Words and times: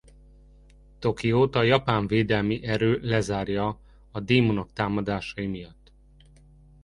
Tokiót 0.99 1.55
a 1.55 1.63
Japán 1.63 2.07
Védelmi 2.07 2.63
Erő 2.63 2.99
lezárja 3.01 3.79
a 4.11 4.19
démonok 4.19 4.73
támadásai 4.73 5.47
miatt. 5.47 5.91